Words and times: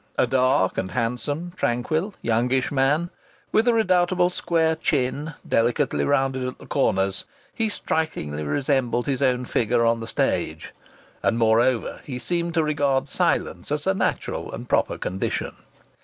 A 0.17 0.25
dark 0.25 0.79
and 0.79 0.89
handsome, 0.89 1.53
tranquil, 1.55 2.15
youngish 2.23 2.71
man, 2.71 3.11
with 3.51 3.67
a 3.67 3.73
redoubtable 3.75 4.31
square 4.31 4.75
chin, 4.75 5.35
delicately 5.47 6.03
rounded 6.03 6.43
at 6.47 6.57
the 6.57 6.65
corners, 6.65 7.25
he 7.53 7.69
strikingly 7.69 8.43
resembled 8.43 9.05
his 9.05 9.21
own 9.21 9.45
figure 9.45 9.85
on 9.85 9.99
the 9.99 10.07
stage; 10.07 10.73
and 11.21 11.37
moreover, 11.37 12.01
he 12.03 12.17
seemed 12.17 12.55
to 12.55 12.63
regard 12.63 13.09
silence 13.09 13.71
as 13.71 13.85
a 13.85 13.93
natural 13.93 14.51
and 14.51 14.67
proper 14.67 14.97
condition. 14.97 15.53